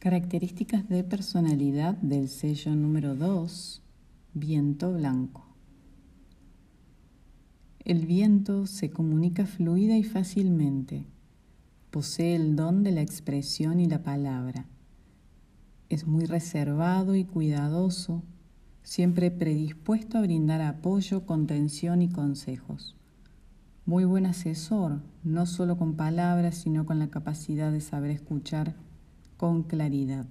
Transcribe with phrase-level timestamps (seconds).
[0.00, 3.82] Características de personalidad del sello número 2,
[4.32, 5.44] viento blanco.
[7.84, 11.04] El viento se comunica fluida y fácilmente.
[11.90, 14.64] Posee el don de la expresión y la palabra.
[15.90, 18.22] Es muy reservado y cuidadoso,
[18.82, 22.96] siempre predispuesto a brindar apoyo, contención y consejos.
[23.84, 28.76] Muy buen asesor, no solo con palabras, sino con la capacidad de saber escuchar
[29.40, 30.26] con claridad.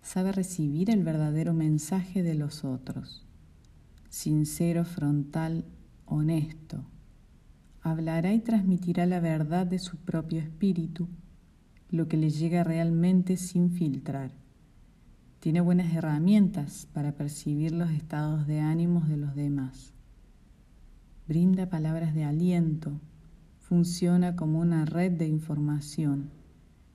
[0.00, 3.26] Sabe recibir el verdadero mensaje de los otros.
[4.08, 5.64] Sincero, frontal,
[6.06, 6.84] honesto.
[7.82, 11.08] Hablará y transmitirá la verdad de su propio espíritu,
[11.90, 14.30] lo que le llega realmente sin filtrar.
[15.40, 19.94] Tiene buenas herramientas para percibir los estados de ánimos de los demás
[21.26, 23.00] brinda palabras de aliento,
[23.58, 26.39] funciona como una red de información.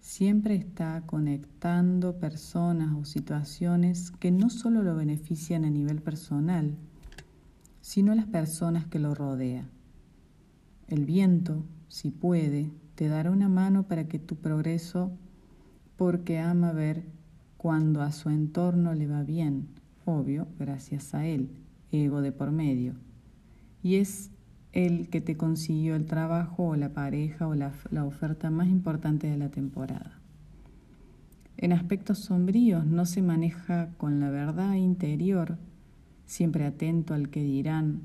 [0.05, 6.77] Siempre está conectando personas o situaciones que no solo lo benefician a nivel personal,
[7.81, 9.67] sino a las personas que lo rodean.
[10.87, 15.11] El viento, si puede, te dará una mano para que tu progreso,
[15.97, 17.03] porque ama ver
[17.57, 19.69] cuando a su entorno le va bien,
[20.05, 21.49] obvio, gracias a él,
[21.91, 22.93] ego de por medio
[23.85, 24.31] y es
[24.75, 29.25] el que te consiguió el trabajo o la pareja o la, la oferta más importante
[29.27, 30.19] de la temporada.
[31.57, 35.57] En aspectos sombríos no se maneja con la verdad interior,
[36.25, 38.01] siempre atento al que dirán,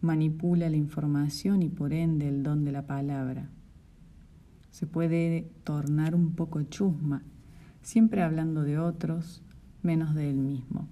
[0.00, 3.48] manipula la información y por ende el don de la palabra.
[4.72, 7.22] Se puede tornar un poco chusma,
[7.82, 9.44] siempre hablando de otros,
[9.82, 10.88] menos de él mismo.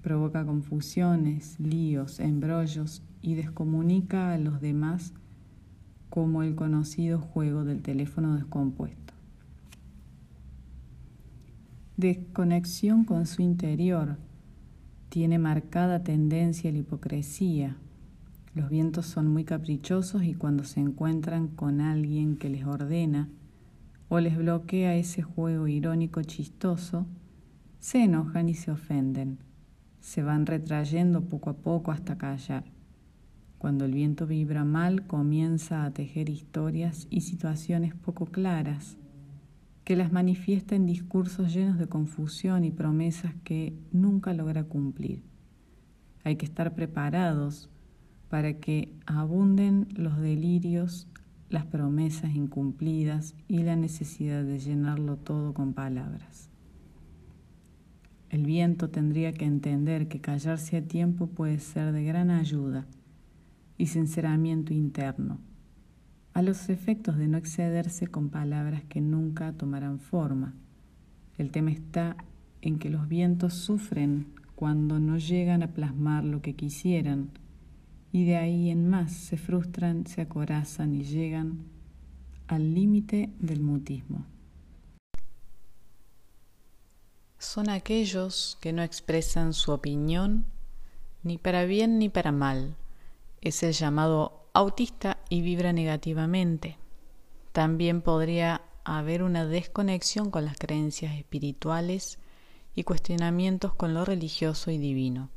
[0.00, 5.14] Provoca confusiones, líos, embrollos y descomunica a los demás
[6.10, 9.14] como el conocido juego del teléfono descompuesto.
[11.96, 14.18] Desconexión con su interior
[15.08, 17.76] tiene marcada tendencia a la hipocresía.
[18.54, 23.30] Los vientos son muy caprichosos y cuando se encuentran con alguien que les ordena
[24.10, 27.06] o les bloquea ese juego irónico chistoso,
[27.80, 29.38] se enojan y se ofenden.
[30.00, 32.73] Se van retrayendo poco a poco hasta callar.
[33.64, 38.98] Cuando el viento vibra mal, comienza a tejer historias y situaciones poco claras,
[39.84, 45.22] que las manifiesta en discursos llenos de confusión y promesas que nunca logra cumplir.
[46.24, 47.70] Hay que estar preparados
[48.28, 51.08] para que abunden los delirios,
[51.48, 56.50] las promesas incumplidas y la necesidad de llenarlo todo con palabras.
[58.28, 62.86] El viento tendría que entender que callarse a tiempo puede ser de gran ayuda
[63.76, 65.38] y sinceramiento interno,
[66.32, 70.54] a los efectos de no excederse con palabras que nunca tomarán forma.
[71.38, 72.16] El tema está
[72.62, 77.30] en que los vientos sufren cuando no llegan a plasmar lo que quisieran
[78.12, 81.64] y de ahí en más se frustran, se acorazan y llegan
[82.46, 84.24] al límite del mutismo.
[87.38, 90.46] Son aquellos que no expresan su opinión
[91.22, 92.76] ni para bien ni para mal,
[93.44, 96.78] es el llamado autista y vibra negativamente.
[97.52, 102.18] También podría haber una desconexión con las creencias espirituales
[102.74, 105.30] y cuestionamientos con lo religioso y divino.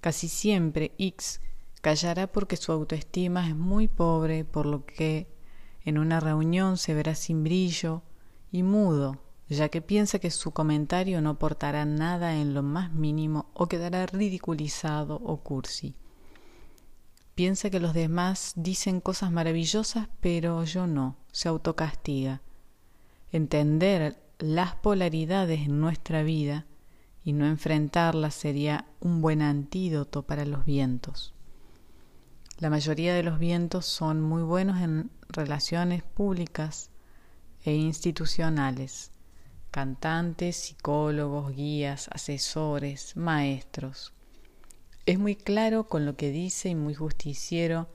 [0.00, 1.40] Casi siempre X
[1.82, 5.28] callará porque su autoestima es muy pobre, por lo que
[5.84, 8.02] en una reunión se verá sin brillo
[8.50, 13.50] y mudo, ya que piensa que su comentario no aportará nada en lo más mínimo
[13.52, 15.94] o quedará ridiculizado o cursi.
[17.34, 22.42] Piensa que los demás dicen cosas maravillosas, pero yo no, se autocastiga.
[23.32, 26.66] Entender las polaridades en nuestra vida
[27.24, 31.34] y no enfrentarlas sería un buen antídoto para los vientos.
[32.58, 36.90] La mayoría de los vientos son muy buenos en relaciones públicas
[37.64, 39.10] e institucionales,
[39.72, 44.12] cantantes, psicólogos, guías, asesores, maestros,
[45.06, 47.88] es muy claro con lo que dice y muy justiciero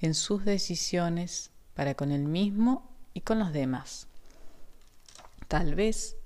[0.00, 4.08] en sus decisiones para con él mismo y con los demás.
[5.48, 6.16] Tal vez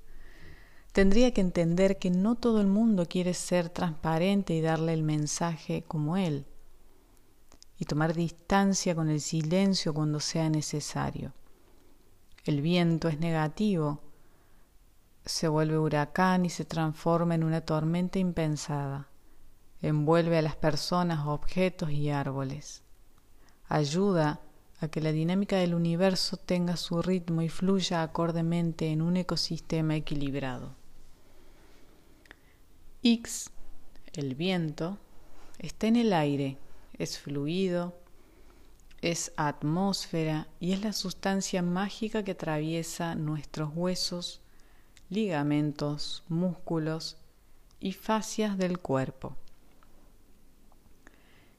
[0.92, 5.82] tendría que entender que no todo el mundo quiere ser transparente y darle el mensaje
[5.82, 6.46] como él,
[7.80, 11.32] y tomar distancia con el silencio cuando sea necesario.
[12.44, 14.00] El viento es negativo,
[15.24, 19.08] se vuelve huracán y se transforma en una tormenta impensada
[19.82, 22.82] envuelve a las personas, objetos y árboles.
[23.68, 24.40] Ayuda
[24.80, 29.96] a que la dinámica del universo tenga su ritmo y fluya acordemente en un ecosistema
[29.96, 30.74] equilibrado.
[33.02, 33.50] X,
[34.12, 34.98] el viento,
[35.58, 36.58] está en el aire,
[36.98, 37.94] es fluido,
[39.00, 44.40] es atmósfera y es la sustancia mágica que atraviesa nuestros huesos,
[45.08, 47.16] ligamentos, músculos
[47.80, 49.36] y fascias del cuerpo.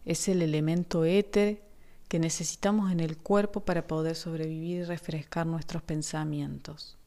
[0.10, 1.62] Es el elemento éter
[2.08, 6.98] que necesitamos en el cuerpo para poder sobrevivir y refrescar nuestros pensamientos.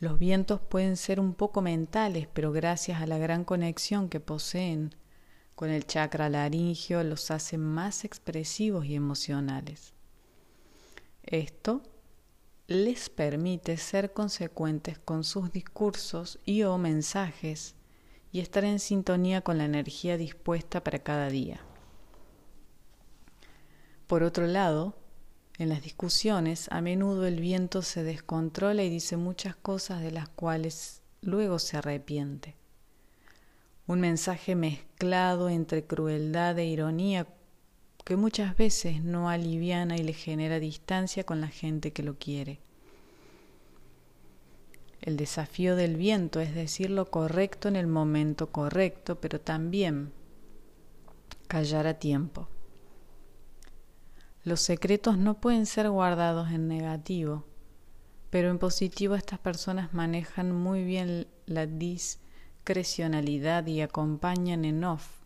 [0.00, 4.96] Los vientos pueden ser un poco mentales, pero gracias a la gran conexión que poseen
[5.54, 9.92] con el chakra laringio los hacen más expresivos y emocionales.
[11.22, 11.80] Esto
[12.66, 17.76] les permite ser consecuentes con sus discursos y o mensajes
[18.32, 21.60] y estar en sintonía con la energía dispuesta para cada día.
[24.06, 24.96] Por otro lado,
[25.58, 30.28] en las discusiones a menudo el viento se descontrola y dice muchas cosas de las
[30.28, 32.56] cuales luego se arrepiente.
[33.86, 37.26] Un mensaje mezclado entre crueldad e ironía
[38.04, 42.60] que muchas veces no aliviana y le genera distancia con la gente que lo quiere.
[45.02, 50.12] El desafío del viento es decir lo correcto en el momento correcto, pero también
[51.48, 52.46] callar a tiempo.
[54.44, 57.44] Los secretos no pueden ser guardados en negativo,
[58.30, 65.24] pero en positivo estas personas manejan muy bien la discrecionalidad y acompañan en off,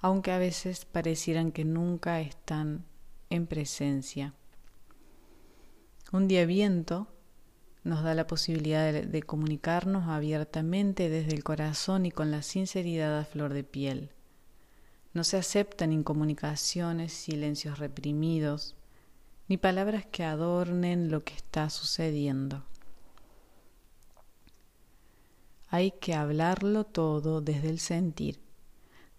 [0.00, 2.84] aunque a veces parecieran que nunca están
[3.30, 4.34] en presencia.
[6.12, 7.06] Un día viento
[7.82, 13.24] nos da la posibilidad de, comunicarnos abiertamente desde el corazón y con la sinceridad a
[13.24, 14.10] flor de piel.
[15.12, 18.76] No se aceptan incomunicaciones, silencios reprimidos,
[19.48, 22.64] ni palabras que adornen lo que está sucediendo.
[25.68, 28.40] Hay que hablarlo todo desde el sentir.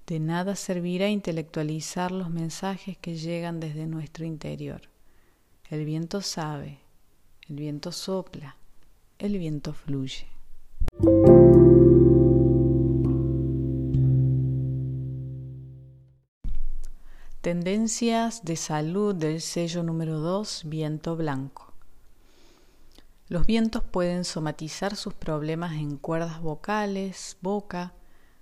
[0.06, 4.81] De nada servirá intelectualizar los mensajes que llegan desde nuestro interior.
[5.69, 6.81] El viento sabe,
[7.51, 8.56] el viento sopla,
[9.19, 10.25] el viento fluye.
[17.42, 21.74] Tendencias de salud del sello número 2, viento blanco.
[23.27, 27.92] Los vientos pueden somatizar sus problemas en cuerdas vocales, boca,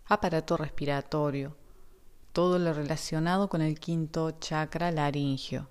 [0.06, 1.56] aparato respiratorio,
[2.31, 5.67] todo lo relacionado con el quinto chakra laringio,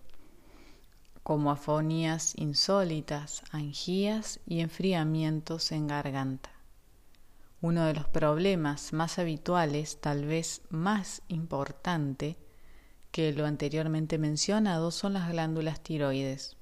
[1.28, 6.50] como afonías insólitas, angías y enfriamientos en garganta.
[7.60, 12.38] Uno de los problemas más habituales, tal vez más importante,
[13.10, 16.56] que lo anteriormente mencionado son las glándulas tiroides.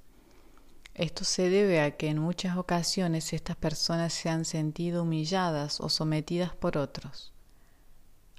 [0.94, 5.88] Esto se debe a que en muchas ocasiones estas personas se han sentido humilladas o
[5.88, 7.32] sometidas por otros.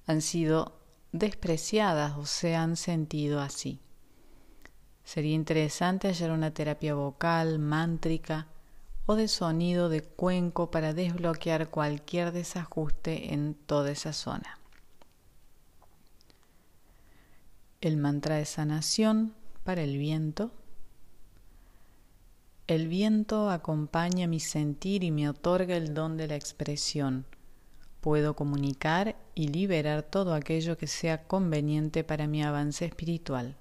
[0.07, 0.77] Han sido
[1.13, 3.79] despreciadas o se han sentido así.
[5.07, 8.47] Sería interesante hallar una terapia vocal, mántrica
[9.05, 14.59] o de sonido de cuenco para desbloquear cualquier desajuste en toda esa zona.
[17.79, 19.33] el mantra de sanación
[19.63, 20.51] para el viento.
[22.67, 27.25] El viento acompaña mi sentir y me otorga el don de la expresión.
[28.01, 33.55] Puedo comunicar y liberar todo aquello que sea conveniente para mi avance espiritual.